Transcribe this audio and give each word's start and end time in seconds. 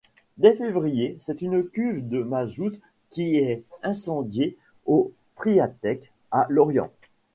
Dès 0.39 0.55
février, 0.55 1.15
c'est 1.19 1.43
une 1.43 1.63
cuve 1.63 2.03
à 2.15 2.25
mazout 2.25 2.81
qui 3.11 3.35
est 3.37 3.61
incendiée 3.83 4.57
au 4.87 5.11
Priatec 5.35 6.11
à 6.31 6.47
Lorient. 6.49 6.91